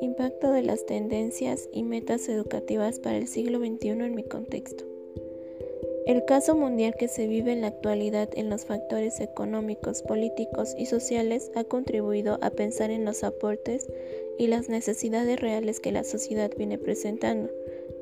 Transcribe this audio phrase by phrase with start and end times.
[0.00, 4.84] Impacto de las tendencias y metas educativas para el siglo XXI en mi contexto.
[6.06, 10.86] El caso mundial que se vive en la actualidad en los factores económicos, políticos y
[10.86, 13.88] sociales ha contribuido a pensar en los aportes
[14.38, 17.50] y las necesidades reales que la sociedad viene presentando,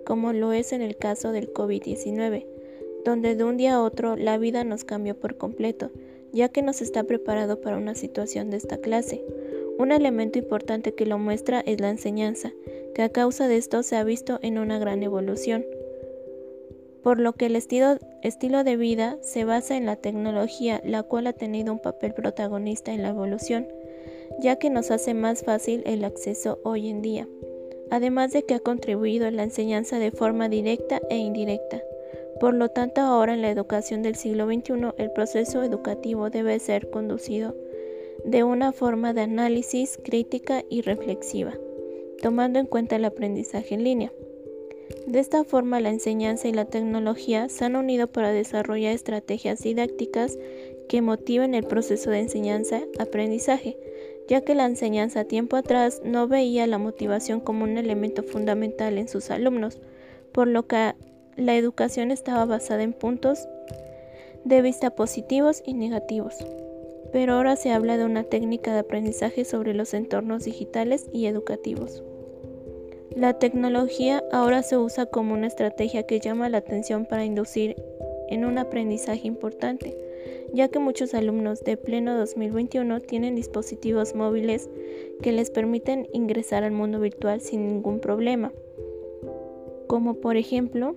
[0.04, 2.46] como lo es en el caso del COVID-19,
[3.04, 5.90] donde de un día a otro la vida nos cambió por completo,
[6.32, 9.24] ya que nos está preparado para una situación de esta clase.
[9.78, 12.52] Un elemento importante que lo muestra es la enseñanza,
[12.94, 15.64] que a causa de esto se ha visto en una gran evolución
[17.02, 21.26] por lo que el estilo, estilo, de vida se basa en la tecnología, la cual
[21.26, 23.66] ha tenido un papel protagonista en la evolución,
[24.40, 27.28] ya que nos hace más fácil el acceso hoy en día,
[27.90, 31.82] además de que ha contribuido a la enseñanza de forma directa e indirecta.
[32.40, 36.88] Por lo tanto, ahora en la educación del siglo XXI, el proceso educativo debe ser
[36.88, 37.54] conducido
[38.24, 41.52] de una forma de análisis crítica y reflexiva,
[42.22, 44.12] tomando en cuenta el aprendizaje en línea.
[45.06, 50.38] De esta forma, la enseñanza y la tecnología se han unido para desarrollar estrategias didácticas
[50.88, 53.76] que motiven el proceso de enseñanza-aprendizaje,
[54.28, 59.08] ya que la enseñanza tiempo atrás no veía la motivación como un elemento fundamental en
[59.08, 59.78] sus alumnos,
[60.32, 60.94] por lo que
[61.40, 63.48] la educación estaba basada en puntos
[64.44, 66.34] de vista positivos y negativos.
[67.12, 72.02] Pero ahora se habla de una técnica de aprendizaje sobre los entornos digitales y educativos.
[73.16, 77.74] La tecnología ahora se usa como una estrategia que llama la atención para inducir
[78.28, 79.96] en un aprendizaje importante,
[80.52, 84.68] ya que muchos alumnos de pleno 2021 tienen dispositivos móviles
[85.22, 88.52] que les permiten ingresar al mundo virtual sin ningún problema,
[89.88, 90.96] como por ejemplo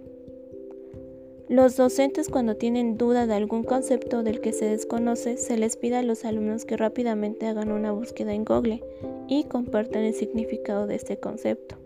[1.50, 5.98] los docentes cuando tienen duda de algún concepto del que se desconoce, se les pide
[5.98, 8.84] a los alumnos que rápidamente hagan una búsqueda en Google
[9.28, 11.78] y compartan el significado de este concepto.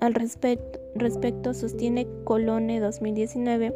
[0.00, 3.74] Al respecto, sostiene Colone 2019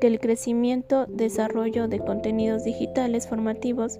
[0.00, 3.98] que el crecimiento, desarrollo de contenidos digitales formativos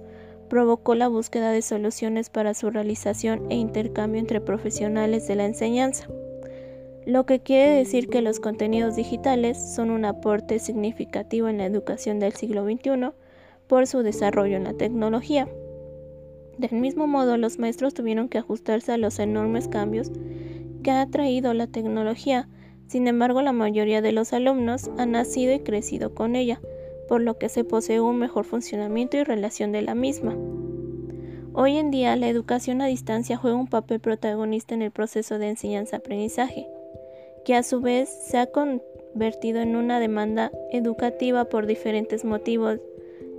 [0.49, 6.07] provocó la búsqueda de soluciones para su realización e intercambio entre profesionales de la enseñanza,
[7.07, 12.19] lo que quiere decir que los contenidos digitales son un aporte significativo en la educación
[12.19, 13.11] del siglo XXI
[13.67, 15.47] por su desarrollo en la tecnología.
[16.57, 20.11] Del mismo modo, los maestros tuvieron que ajustarse a los enormes cambios
[20.83, 22.49] que ha traído la tecnología.
[22.87, 26.59] Sin embargo, la mayoría de los alumnos han nacido y crecido con ella,
[27.07, 30.35] por lo que se posee un mejor funcionamiento y relación de la misma.
[31.53, 35.47] Hoy en día, la educación a distancia juega un papel protagonista en el proceso de
[35.47, 36.67] enseñanza-aprendizaje,
[37.47, 42.81] que a su vez se ha convertido en una demanda educativa por diferentes motivos,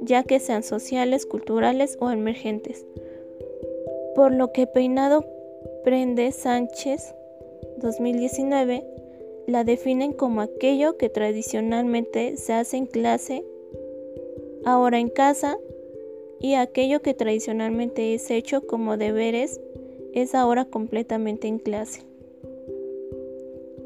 [0.01, 2.87] ya que sean sociales, culturales o emergentes.
[4.15, 5.27] Por lo que Peinado
[5.85, 7.15] Prende Sánchez
[7.83, 8.83] 2019
[9.47, 13.45] la definen como aquello que tradicionalmente se hace en clase,
[14.65, 15.59] ahora en casa,
[16.41, 19.61] y aquello que tradicionalmente es hecho como deberes
[20.15, 22.09] es ahora completamente en clase.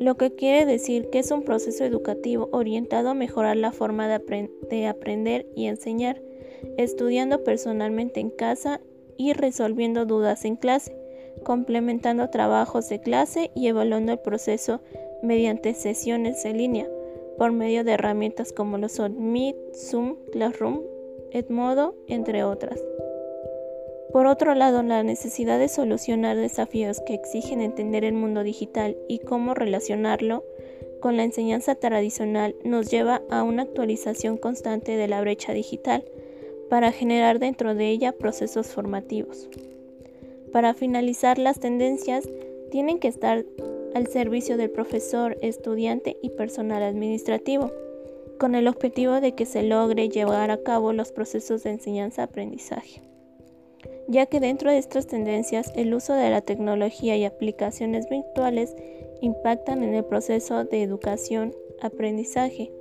[0.03, 4.51] Lo que quiere decir que es un proceso educativo orientado a mejorar la forma de,
[4.69, 6.21] de aprender y enseñar,
[6.77, 8.81] estudiando personalmente en casa
[9.17, 10.97] y resolviendo dudas en clase
[11.45, 14.81] complementando trabajos de clase y evaluando el proceso
[15.23, 16.89] mediante sesiones en línea
[17.39, 20.83] por medio de herramientas como los son Meet, Zoom, Classroom,
[21.31, 22.79] Edmodo, entre otras.
[24.13, 29.21] Por otro lado, la necesidad de solucionar desafíos que exigen entender el mundo digital y
[29.21, 30.45] cómo relacionarlo
[31.01, 36.05] con la enseñanza tradicional nos lleva a una actualización constante de la brecha digital
[36.71, 39.49] para generar dentro de ella procesos formativos.
[40.53, 42.29] Para finalizar, las tendencias
[42.71, 43.45] tienen que estar
[43.95, 47.71] al servicio del profesor, estudiante y personal administrativo,
[48.39, 53.03] con el objetivo de que se logre llevar a cabo los procesos de enseñanza-aprendizaje,
[54.09, 58.75] ya que dentro de estas tendencias el uso de la tecnología y aplicaciones virtuales
[59.21, 62.73] impactan en el proceso de educación-aprendizaje,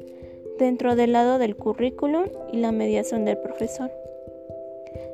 [0.57, 3.91] dentro del lado del currículum y la mediación del profesor.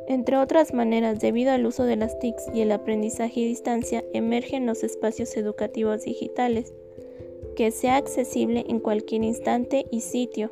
[0.07, 4.65] Entre otras maneras, debido al uso de las TICs y el aprendizaje a distancia, emergen
[4.65, 6.73] los espacios educativos digitales,
[7.57, 10.49] que sea accesible en cualquier instante y sitio.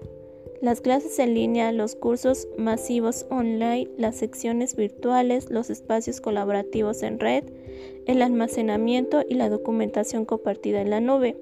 [0.66, 7.20] Las clases en línea, los cursos masivos online, las secciones virtuales, los espacios colaborativos en
[7.20, 7.44] red,
[8.08, 11.38] el almacenamiento y la documentación compartida en la nube.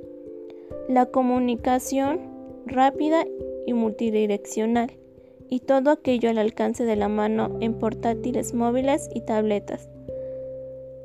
[0.89, 2.19] La comunicación
[2.65, 3.25] rápida
[3.65, 4.91] y multidireccional
[5.47, 9.87] y todo aquello al alcance de la mano en portátiles móviles y tabletas.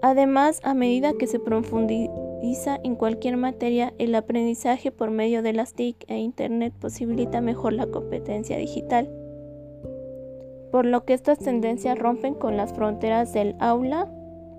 [0.02, 1.38] Además, a medida que se
[2.38, 7.72] profundiza en cualquier materia, el aprendizaje por medio de las TIC e Internet posibilita mejor
[7.72, 9.10] la competencia digital,
[10.70, 14.08] por lo que estas tendencias rompen con las fronteras del aula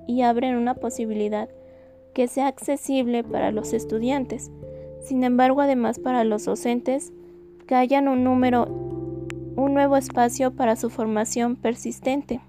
[0.07, 1.47] y abren una posibilidad
[2.13, 4.51] que sea accesible para los estudiantes.
[5.01, 7.13] Sin embargo, además para los docentes,
[7.65, 7.75] que
[8.09, 8.65] un número,
[9.55, 12.41] un nuevo espacio para su formación persistente,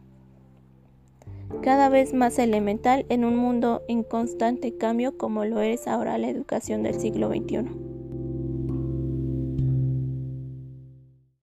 [1.62, 6.28] cada vez más elemental en un mundo en constante cambio como lo es ahora la
[6.28, 7.89] educación del siglo XXI.